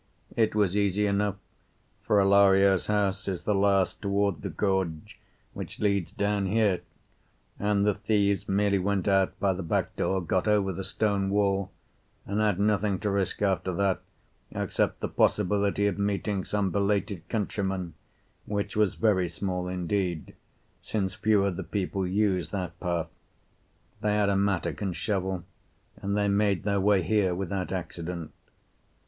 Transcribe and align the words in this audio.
It 0.35 0.55
was 0.55 0.75
easy 0.75 1.05
enough, 1.05 1.35
for 2.01 2.17
Alario's 2.17 2.87
house 2.87 3.27
is 3.27 3.43
the 3.43 3.53
last 3.53 4.01
toward 4.01 4.41
the 4.41 4.49
gorge 4.49 5.19
which 5.53 5.79
leads 5.79 6.11
down 6.11 6.47
here, 6.47 6.81
and 7.59 7.85
the 7.85 7.93
thieves 7.93 8.49
merely 8.49 8.79
went 8.79 9.07
out 9.07 9.39
by 9.39 9.53
the 9.53 9.61
back 9.61 9.95
door, 9.95 10.19
got 10.19 10.47
over 10.47 10.73
the 10.73 10.83
stone 10.83 11.29
wall, 11.29 11.69
and 12.25 12.39
had 12.41 12.59
nothing 12.59 12.97
to 13.01 13.11
risk 13.11 13.43
after 13.43 13.71
that 13.73 14.01
except 14.53 15.01
the 15.01 15.07
possibility 15.07 15.85
of 15.85 15.99
meeting 15.99 16.43
some 16.45 16.71
belated 16.71 17.29
countryman, 17.29 17.93
which 18.47 18.75
was 18.75 18.95
very 18.95 19.29
small 19.29 19.67
indeed, 19.67 20.33
since 20.81 21.13
few 21.13 21.45
of 21.45 21.57
the 21.57 21.63
people 21.63 22.07
use 22.07 22.49
that 22.49 22.79
path. 22.79 23.11
They 24.01 24.15
had 24.15 24.29
a 24.29 24.35
mattock 24.35 24.81
and 24.81 24.95
shovel, 24.95 25.43
and 25.97 26.17
they 26.17 26.27
made 26.27 26.63
their 26.63 26.81
way 26.81 27.03
here 27.03 27.35
without 27.35 27.71
accident. 27.71 28.31